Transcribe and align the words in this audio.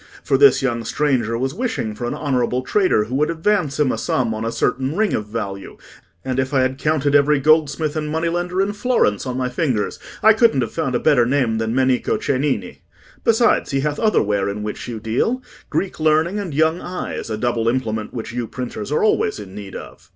For 0.23 0.35
this 0.35 0.63
young 0.63 0.83
stranger 0.83 1.37
was 1.37 1.53
wishing 1.53 1.93
for 1.93 2.07
an 2.07 2.15
honourable 2.15 2.63
trader 2.63 3.03
who 3.03 3.13
would 3.17 3.29
advance 3.29 3.79
him 3.79 3.91
a 3.91 3.99
sum 3.99 4.33
on 4.33 4.43
a 4.43 4.51
certain 4.51 4.95
ring 4.97 5.13
of 5.13 5.27
value, 5.27 5.77
and 6.25 6.39
if 6.39 6.55
I 6.55 6.61
had 6.61 6.79
counted 6.79 7.13
every 7.13 7.39
goldsmith 7.39 7.95
and 7.95 8.09
money 8.09 8.27
lender 8.27 8.63
in 8.63 8.73
Florence 8.73 9.27
on 9.27 9.37
my 9.37 9.47
fingers, 9.47 9.99
I 10.23 10.33
couldn't 10.33 10.61
have 10.61 10.71
found 10.73 10.95
a 10.95 10.99
better 10.99 11.27
name 11.27 11.59
than 11.59 11.75
Menico 11.75 12.17
Cennini. 12.17 12.81
Besides, 13.23 13.69
he 13.69 13.81
hath 13.81 13.99
other 13.99 14.23
ware 14.23 14.49
in 14.49 14.63
which 14.63 14.87
you 14.87 14.99
deal—Greek 14.99 15.99
learning, 15.99 16.39
and 16.39 16.51
young 16.51 16.81
eyes—a 16.81 17.37
double 17.37 17.67
implement 17.69 18.11
which 18.11 18.31
you 18.33 18.47
printers 18.47 18.91
are 18.91 19.03
always 19.03 19.39
in 19.39 19.53
need 19.53 19.75
of." 19.75 20.09